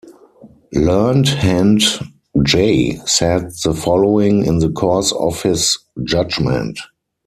Learned 0.73 1.27
Hand 1.27 1.81
J 2.41 2.95
said 3.05 3.51
the 3.63 3.75
following 3.75 4.43
in 4.43 4.57
the 4.57 4.71
course 4.71 5.11
of 5.11 5.43
his 5.43 5.77
judgment. 6.03 6.79